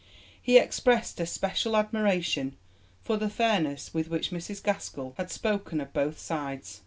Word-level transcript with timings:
He 0.41 0.57
expressed 0.57 1.19
especial 1.19 1.77
admiration 1.77 2.55
for 3.03 3.17
the 3.17 3.29
fairness 3.29 3.93
with 3.93 4.07
which 4.09 4.31
Mrs 4.31 4.63
Gaskell 4.63 5.13
had 5.17 5.29
spoken 5.29 5.79
of 5.79 5.93
both 5.93 6.17
sides. 6.17 6.79